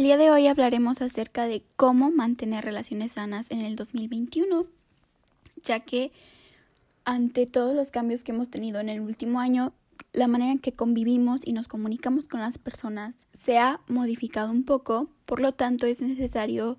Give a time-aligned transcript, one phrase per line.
[0.00, 4.64] El día de hoy hablaremos acerca de cómo mantener relaciones sanas en el 2021,
[5.62, 6.10] ya que
[7.04, 9.74] ante todos los cambios que hemos tenido en el último año,
[10.14, 14.64] la manera en que convivimos y nos comunicamos con las personas se ha modificado un
[14.64, 16.78] poco, por lo tanto es necesario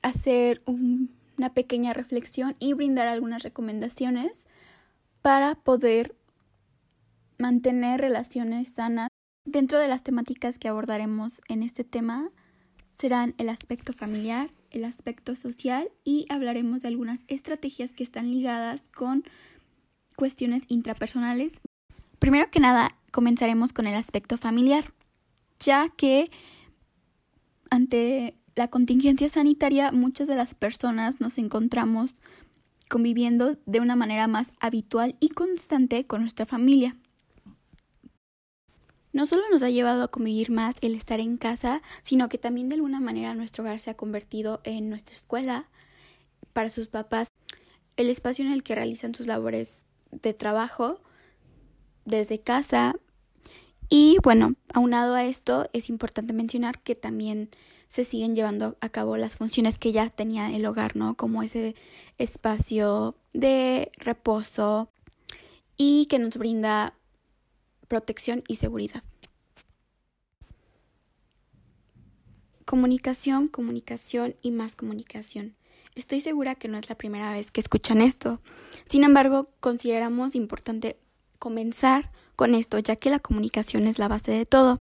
[0.00, 4.46] hacer una pequeña reflexión y brindar algunas recomendaciones
[5.20, 6.14] para poder
[7.38, 9.08] mantener relaciones sanas
[9.44, 12.30] Dentro de las temáticas que abordaremos en este tema
[12.92, 18.84] serán el aspecto familiar, el aspecto social y hablaremos de algunas estrategias que están ligadas
[18.94, 19.24] con
[20.16, 21.60] cuestiones intrapersonales.
[22.18, 24.84] Primero que nada, comenzaremos con el aspecto familiar,
[25.60, 26.28] ya que
[27.70, 32.22] ante la contingencia sanitaria muchas de las personas nos encontramos
[32.88, 36.96] conviviendo de una manera más habitual y constante con nuestra familia
[39.14, 42.68] no solo nos ha llevado a convivir más el estar en casa, sino que también
[42.68, 45.68] de alguna manera nuestro hogar se ha convertido en nuestra escuela
[46.52, 47.28] para sus papás,
[47.96, 51.00] el espacio en el que realizan sus labores de trabajo
[52.04, 52.96] desde casa.
[53.88, 57.50] Y bueno, aunado a esto, es importante mencionar que también
[57.86, 61.16] se siguen llevando a cabo las funciones que ya tenía el hogar, ¿no?
[61.16, 61.76] Como ese
[62.18, 64.90] espacio de reposo
[65.76, 66.94] y que nos brinda
[67.88, 69.02] protección y seguridad.
[72.64, 75.54] Comunicación, comunicación y más comunicación.
[75.94, 78.40] Estoy segura que no es la primera vez que escuchan esto.
[78.88, 80.98] Sin embargo, consideramos importante
[81.38, 84.78] comenzar con esto, ya que la comunicación es la base de todo.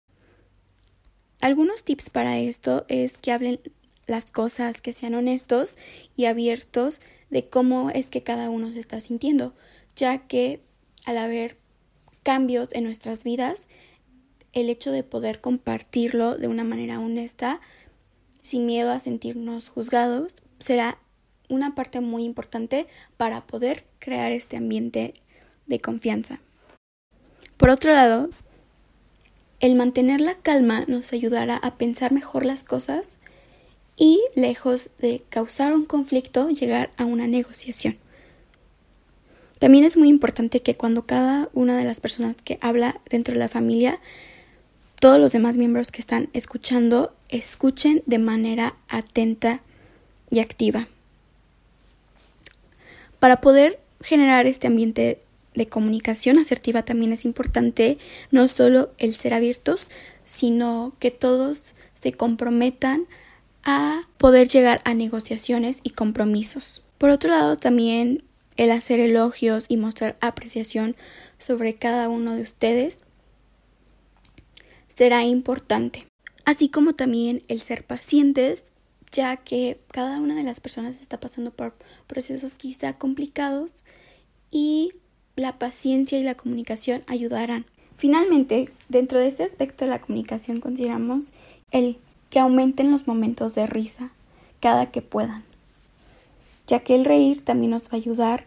[1.41, 3.59] Algunos tips para esto es que hablen
[4.07, 5.77] las cosas, que sean honestos
[6.15, 9.53] y abiertos de cómo es que cada uno se está sintiendo,
[9.95, 10.63] ya que
[11.05, 11.57] al haber
[12.23, 13.67] cambios en nuestras vidas,
[14.53, 17.59] el hecho de poder compartirlo de una manera honesta,
[18.41, 20.97] sin miedo a sentirnos juzgados, será
[21.49, 25.13] una parte muy importante para poder crear este ambiente
[25.65, 26.41] de confianza.
[27.57, 28.29] Por otro lado,
[29.59, 33.19] el mantener la calma nos ayudará a pensar mejor las cosas
[33.95, 37.97] y, lejos de causar un conflicto, llegar a una negociación.
[39.63, 43.39] También es muy importante que cuando cada una de las personas que habla dentro de
[43.39, 44.01] la familia,
[44.99, 49.61] todos los demás miembros que están escuchando, escuchen de manera atenta
[50.29, 50.89] y activa.
[53.19, 55.19] Para poder generar este ambiente
[55.55, 57.97] de comunicación asertiva también es importante
[58.31, 59.87] no solo el ser abiertos,
[60.25, 63.05] sino que todos se comprometan
[63.63, 66.83] a poder llegar a negociaciones y compromisos.
[66.97, 68.25] Por otro lado, también
[68.57, 70.95] el hacer elogios y mostrar apreciación
[71.37, 73.01] sobre cada uno de ustedes
[74.87, 76.07] será importante,
[76.45, 78.71] así como también el ser pacientes,
[79.11, 81.73] ya que cada una de las personas está pasando por
[82.07, 83.85] procesos quizá complicados
[84.51, 84.93] y
[85.35, 87.65] la paciencia y la comunicación ayudarán.
[87.95, 91.33] Finalmente, dentro de este aspecto de la comunicación consideramos
[91.71, 91.97] el
[92.29, 94.11] que aumenten los momentos de risa
[94.59, 95.43] cada que puedan
[96.67, 98.45] ya que el reír también nos va a ayudar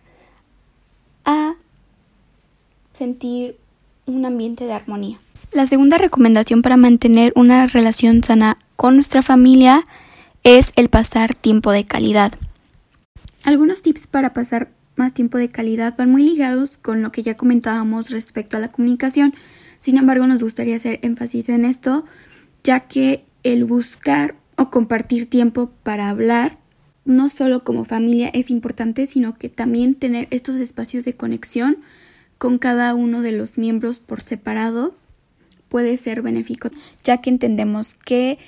[1.25, 1.55] a
[2.93, 3.59] sentir
[4.07, 5.19] un ambiente de armonía.
[5.53, 9.85] La segunda recomendación para mantener una relación sana con nuestra familia
[10.43, 12.33] es el pasar tiempo de calidad.
[13.45, 17.37] Algunos tips para pasar más tiempo de calidad van muy ligados con lo que ya
[17.37, 19.35] comentábamos respecto a la comunicación.
[19.79, 22.05] Sin embargo, nos gustaría hacer énfasis en esto,
[22.65, 26.59] ya que el buscar o compartir tiempo para hablar
[27.07, 31.79] no solo como familia es importante, sino que también tener estos espacios de conexión
[32.37, 34.95] con cada uno de los miembros por separado
[35.69, 36.71] puede ser benéfico,
[37.03, 38.39] ya que entendemos que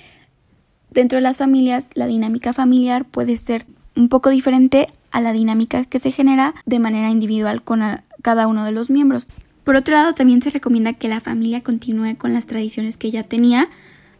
[0.91, 3.65] dentro de las familias la dinámica familiar puede ser
[3.95, 7.81] un poco diferente a la dinámica que se genera de manera individual con
[8.21, 9.27] cada uno de los miembros.
[9.63, 13.23] Por otro lado, también se recomienda que la familia continúe con las tradiciones que ya
[13.23, 13.69] tenía,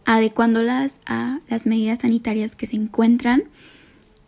[0.04, 3.44] adecuándolas a las medidas sanitarias que se encuentran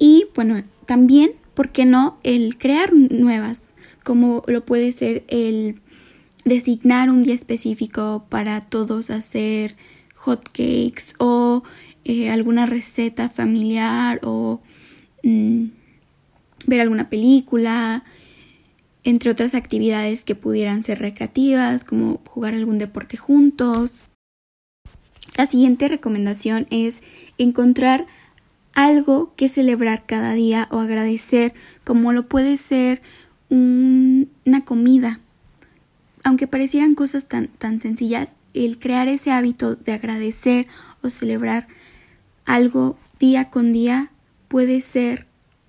[0.02, 2.18] y bueno, también, ¿por qué no?
[2.24, 3.68] El crear nuevas,
[4.02, 5.76] como lo puede ser el
[6.44, 9.76] designar un día específico para todos hacer
[10.16, 11.62] hot cakes o
[12.04, 14.60] eh, alguna receta familiar o
[15.22, 15.66] mm,
[16.66, 18.02] ver alguna película,
[19.04, 24.10] entre otras actividades que pudieran ser recreativas, como jugar algún deporte juntos.
[25.36, 27.04] La siguiente recomendación es
[27.38, 28.08] encontrar
[28.74, 31.54] algo que celebrar cada día o agradecer,
[31.84, 33.02] como lo puede ser
[33.50, 35.20] una comida.
[36.24, 40.66] Aunque parecieran cosas tan, tan sencillas, el crear ese hábito de agradecer
[41.02, 41.66] o celebrar
[42.44, 44.10] algo día con día
[44.48, 45.26] puede ser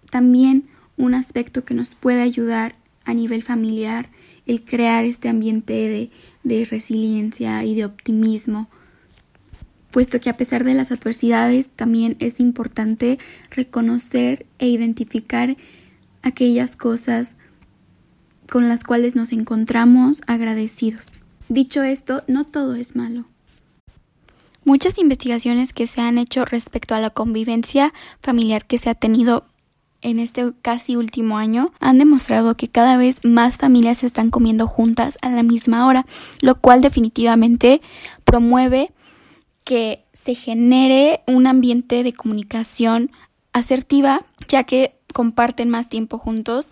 [0.10, 0.68] también
[0.98, 2.76] un aspecto que nos puede ayudar
[3.06, 4.10] a nivel familiar
[4.46, 6.12] el crear este ambiente de,
[6.44, 8.70] de resiliencia y de optimismo
[9.94, 13.20] puesto que a pesar de las adversidades también es importante
[13.52, 15.56] reconocer e identificar
[16.24, 17.38] aquellas cosas
[18.50, 21.12] con las cuales nos encontramos agradecidos.
[21.48, 23.26] Dicho esto, no todo es malo.
[24.66, 29.46] Muchas investigaciones que se han hecho respecto a la convivencia familiar que se ha tenido
[30.02, 34.66] en este casi último año han demostrado que cada vez más familias se están comiendo
[34.66, 36.08] juntas a la misma hora,
[36.42, 37.80] lo cual definitivamente
[38.24, 38.92] promueve
[39.64, 43.12] que se genere un ambiente de comunicación
[43.54, 46.70] asertiva, ya que comparten más tiempo juntos,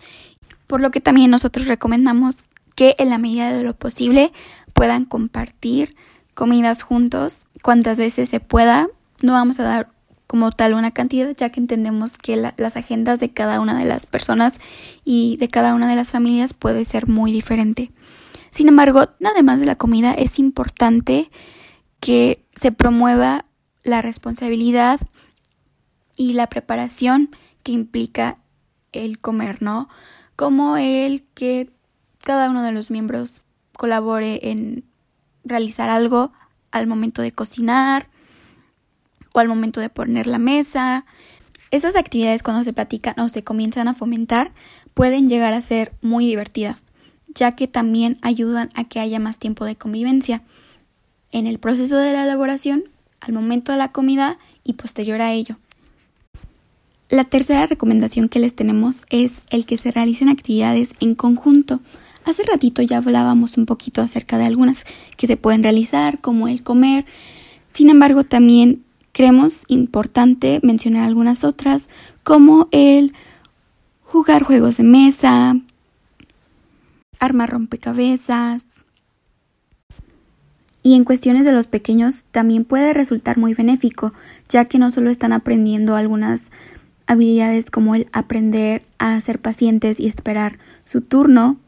[0.66, 2.34] por lo que también nosotros recomendamos
[2.76, 4.32] que en la medida de lo posible
[4.72, 5.94] puedan compartir
[6.34, 8.88] comidas juntos cuantas veces se pueda.
[9.20, 9.90] No vamos a dar
[10.26, 14.06] como tal una cantidad, ya que entendemos que las agendas de cada una de las
[14.06, 14.60] personas
[15.04, 17.90] y de cada una de las familias puede ser muy diferente.
[18.48, 21.30] Sin embargo, nada más de la comida es importante
[22.00, 23.44] que se promueva
[23.82, 25.00] la responsabilidad
[26.16, 27.28] y la preparación
[27.64, 28.38] que implica
[28.92, 29.88] el comer, ¿no?
[30.36, 31.72] Como el que
[32.22, 33.42] cada uno de los miembros
[33.76, 34.84] colabore en
[35.42, 36.32] realizar algo
[36.70, 38.08] al momento de cocinar
[39.32, 41.04] o al momento de poner la mesa.
[41.72, 44.52] Esas actividades cuando se platican o se comienzan a fomentar
[44.94, 46.84] pueden llegar a ser muy divertidas,
[47.34, 50.44] ya que también ayudan a que haya más tiempo de convivencia
[51.32, 52.84] en el proceso de la elaboración,
[53.20, 55.56] al momento de la comida y posterior a ello.
[57.08, 61.80] La tercera recomendación que les tenemos es el que se realicen actividades en conjunto.
[62.24, 64.84] Hace ratito ya hablábamos un poquito acerca de algunas
[65.16, 67.04] que se pueden realizar, como el comer.
[67.68, 71.90] Sin embargo, también creemos importante mencionar algunas otras,
[72.22, 73.12] como el
[74.04, 75.56] jugar juegos de mesa,
[77.18, 78.82] armar rompecabezas,
[80.82, 84.12] y en cuestiones de los pequeños también puede resultar muy benéfico,
[84.48, 86.50] ya que no solo están aprendiendo algunas
[87.06, 91.58] habilidades como el aprender a ser pacientes y esperar su turno,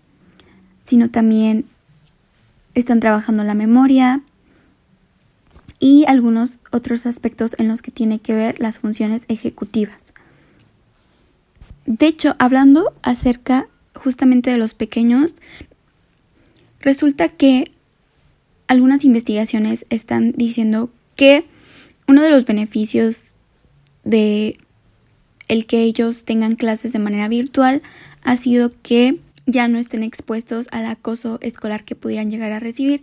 [0.83, 1.67] sino también
[2.75, 4.23] están trabajando la memoria
[5.79, 10.15] y algunos otros aspectos en los que tiene que ver las funciones ejecutivas.
[11.87, 15.35] De hecho, hablando acerca justamente de los pequeños,
[16.81, 17.74] resulta que
[18.67, 21.45] algunas investigaciones están diciendo que
[22.07, 23.35] uno de los beneficios
[24.05, 24.59] de
[25.49, 27.83] el que ellos tengan clases de manera virtual
[28.23, 33.03] ha sido que ya no estén expuestos al acoso escolar que pudieran llegar a recibir,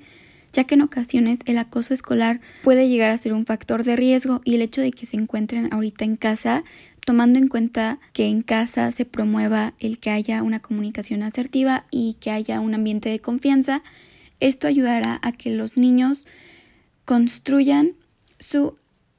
[0.53, 4.41] ya que en ocasiones el acoso escolar puede llegar a ser un factor de riesgo
[4.43, 6.63] y el hecho de que se encuentren ahorita en casa,
[7.05, 12.15] tomando en cuenta que en casa se promueva el que haya una comunicación asertiva y
[12.19, 13.83] que haya un ambiente de confianza,
[14.41, 16.27] esto ayudará a que los niños
[17.05, 17.93] construyan
[18.39, 18.75] su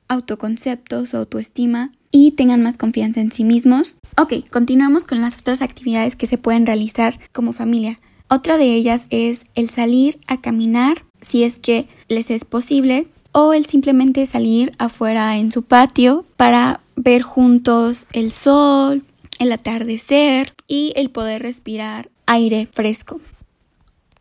[0.09, 3.99] autoconcepto, su autoestima y tengan más confianza en sí mismos.
[4.19, 7.99] Ok, continuamos con las otras actividades que se pueden realizar como familia.
[8.29, 13.55] Otra de ellas es el salir a caminar si es que les es posible o
[13.55, 19.03] el simplemente salir afuera en su patio para ver juntos el sol,
[19.39, 23.21] el atardecer y el poder respirar aire fresco.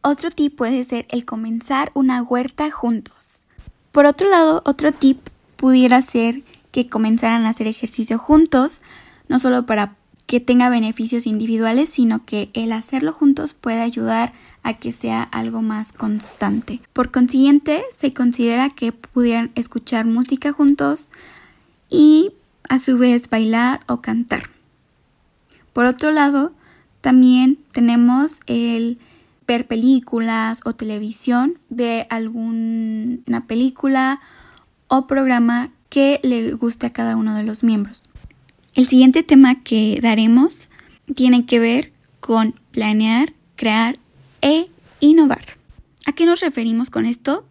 [0.04, 3.48] Otro tip puede ser el comenzar una huerta juntos.
[3.92, 5.20] Por otro lado, otro tip
[5.58, 8.82] pudiera ser que comenzaran a hacer ejercicio juntos,
[9.28, 14.32] no solo para que tenga beneficios individuales, sino que el hacerlo juntos puede ayudar
[14.64, 16.80] a que sea algo más constante.
[16.94, 21.10] Por consiguiente, se considera que pudieran escuchar música juntos
[21.90, 22.32] y
[22.70, 24.50] a su vez bailar o cantar.
[25.74, 26.54] Por otro lado,
[27.02, 29.00] también tenemos el
[29.48, 34.22] ver películas o televisión de alguna película
[34.88, 38.10] o programa que le guste a cada uno de los miembros.
[38.74, 40.70] El siguiente tema que daremos
[41.16, 44.00] tiene que ver con planear, crear
[44.42, 44.68] e
[45.00, 45.58] innovar.
[46.06, 47.46] ¿A qué nos referimos con esto?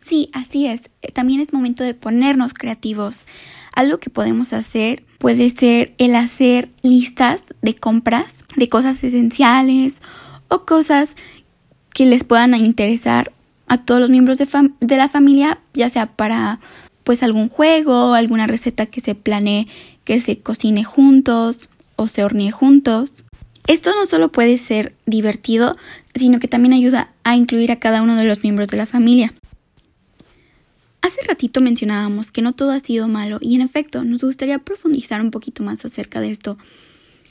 [0.00, 0.90] Sí, así es.
[1.12, 3.26] También es momento de ponernos creativos.
[3.74, 10.02] Algo que podemos hacer puede ser el hacer listas de compras de cosas esenciales
[10.52, 11.16] o cosas
[11.94, 13.32] que les puedan interesar
[13.66, 16.60] a todos los miembros de, la familia, ya sea para
[17.04, 19.66] pues algún juego, alguna receta que se planee
[20.04, 23.26] que se cocine juntos o se hornee juntos.
[23.66, 25.76] Esto no solo puede ser divertido,
[26.14, 29.32] sino que también ayuda a incluir a cada uno de los miembros de la familia.
[31.00, 35.20] Hace ratito mencionábamos que no todo ha sido malo y en efecto nos gustaría profundizar
[35.20, 36.58] un poquito más acerca de esto.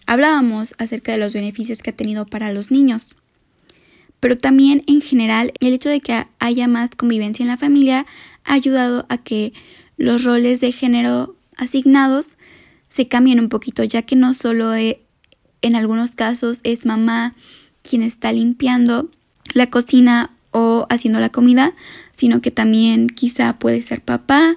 [0.05, 3.15] Hablábamos acerca de los beneficios que ha tenido para los niños,
[4.19, 8.05] pero también en general el hecho de que haya más convivencia en la familia
[8.43, 9.53] ha ayudado a que
[9.97, 12.37] los roles de género asignados
[12.87, 14.99] se cambien un poquito, ya que no solo eh,
[15.61, 17.35] en algunos casos es mamá
[17.83, 19.09] quien está limpiando
[19.53, 21.73] la cocina o haciendo la comida,
[22.15, 24.55] sino que también quizá puede ser papá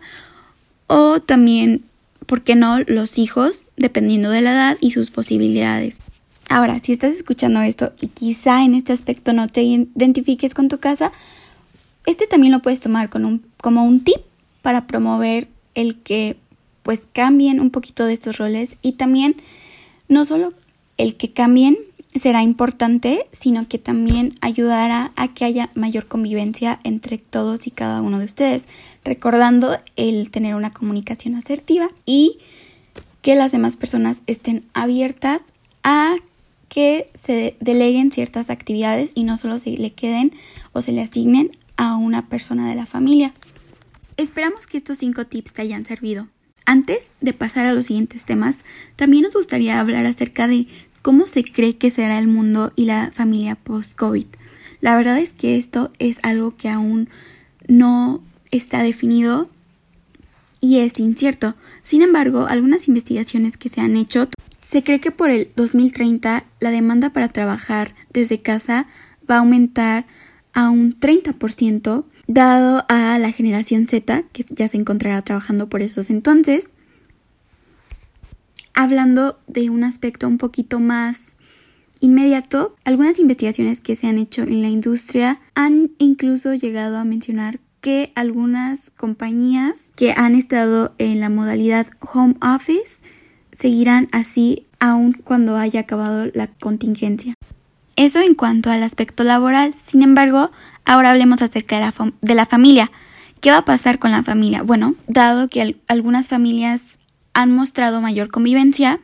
[0.87, 1.85] o también,
[2.27, 5.99] ¿por qué no?, los hijos, dependiendo de la edad y sus posibilidades.
[6.49, 10.79] Ahora, si estás escuchando esto y quizá en este aspecto no te identifiques con tu
[10.79, 11.13] casa,
[12.07, 14.21] este también lo puedes tomar como un tip
[14.63, 16.37] para promover el que
[16.83, 19.37] pues cambien un poquito de estos roles y también
[20.09, 20.53] no solo
[20.99, 21.79] el que cambien
[22.15, 28.03] será importante, sino que también ayudará a que haya mayor convivencia entre todos y cada
[28.03, 28.69] uno de ustedes,
[29.05, 32.39] recordando el tener una comunicación asertiva y
[33.25, 35.41] que las demás personas estén abiertas
[35.83, 36.17] a
[36.69, 40.35] que se deleguen ciertas actividades y no solo se le queden
[40.75, 43.33] o se le asignen a una persona de la familia.
[44.19, 46.29] Esperamos que estos cinco tips te hayan servido.
[46.67, 48.63] Antes de pasar a los siguientes temas,
[48.95, 50.67] también nos gustaría hablar acerca de
[51.01, 54.27] cómo se cree que será el mundo y la familia post-COVID.
[54.83, 57.09] La verdad es que esto es algo que aún
[57.69, 59.49] no está definido
[60.65, 61.55] y es incierto.
[61.83, 64.31] Sin embargo, algunas investigaciones que se han hecho,
[64.63, 68.87] se cree que por el 2030 la demanda para trabajar desde casa
[69.31, 70.07] va a aumentar
[70.55, 76.09] a un 30%, dado a la generación Z, que ya se encontrará trabajando por esos
[76.09, 76.77] entonces,
[78.73, 81.37] hablando de un aspecto un poquito más
[82.01, 87.61] inmediato, algunas investigaciones que se han hecho en la industria han incluso llegado a mencionar
[87.85, 93.03] que algunas compañías que han estado en la modalidad home office
[93.53, 97.35] seguirán así aun cuando haya acabado la contingencia.
[97.97, 99.75] Eso en cuanto al aspecto laboral.
[99.77, 100.51] Sin embargo,
[100.87, 102.91] ahora hablemos acerca de la, de la familia.
[103.43, 104.63] ¿Qué va a pasar con la familia?
[104.63, 106.99] Bueno, dado que algunas familias
[107.35, 109.01] han mostrado mayor convivencia,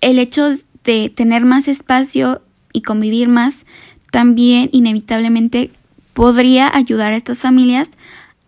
[0.00, 0.54] el hecho
[0.84, 2.42] de tener más espacio
[2.72, 3.66] y convivir más
[4.12, 5.72] también inevitablemente
[6.14, 7.90] podría ayudar a estas familias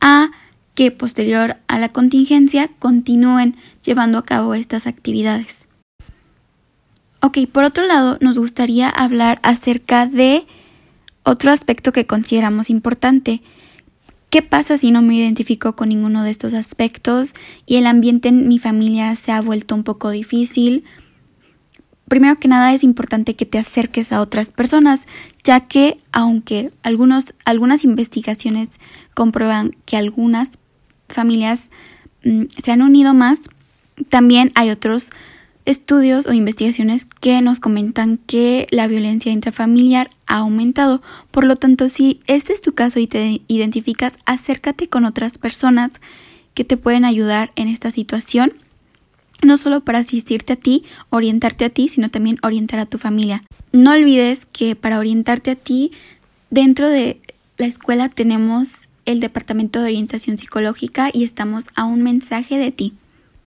[0.01, 0.31] a
[0.75, 5.69] que posterior a la contingencia continúen llevando a cabo estas actividades.
[7.21, 10.47] Ok, por otro lado, nos gustaría hablar acerca de
[11.23, 13.43] otro aspecto que consideramos importante,
[14.31, 18.49] ¿Qué pasa si no me identifico con ninguno de estos aspectos y el ambiente en
[18.49, 20.85] mi familia se ha vuelto un poco difícil?
[22.09, 25.07] Primero que nada es importante que te acerques a otras personas,
[25.43, 28.81] ya que aunque algunos, algunas investigaciones
[29.15, 30.51] comprueban que algunas
[31.09, 31.71] familias
[32.25, 33.41] mm, se han unido más,
[34.09, 35.11] también hay otros
[35.65, 41.03] estudios o investigaciones que nos comentan que la violencia intrafamiliar ha aumentado.
[41.33, 45.93] Por lo tanto, si este es tu caso y te identificas, acércate con otras personas
[46.55, 48.53] que te pueden ayudar en esta situación,
[49.43, 53.45] no solo para asistirte a ti, orientarte a ti, sino también orientar a tu familia.
[53.73, 55.93] No olvides que para orientarte a ti,
[56.51, 57.21] dentro de
[57.59, 62.93] la escuela tenemos el Departamento de Orientación Psicológica y estamos a un mensaje de ti.